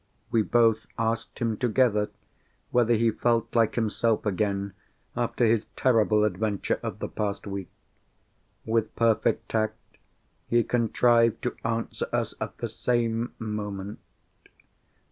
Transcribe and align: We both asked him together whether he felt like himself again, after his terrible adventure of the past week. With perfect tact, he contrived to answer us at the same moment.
We 0.31 0.41
both 0.41 0.87
asked 0.97 1.37
him 1.37 1.57
together 1.57 2.09
whether 2.71 2.95
he 2.95 3.11
felt 3.11 3.55
like 3.55 3.75
himself 3.75 4.25
again, 4.25 4.73
after 5.15 5.45
his 5.45 5.67
terrible 5.75 6.23
adventure 6.23 6.79
of 6.81 6.97
the 6.97 7.07
past 7.07 7.45
week. 7.45 7.69
With 8.65 8.95
perfect 8.95 9.47
tact, 9.47 9.77
he 10.47 10.63
contrived 10.63 11.43
to 11.43 11.55
answer 11.63 12.07
us 12.11 12.33
at 12.41 12.57
the 12.57 12.67
same 12.67 13.33
moment. 13.37 13.99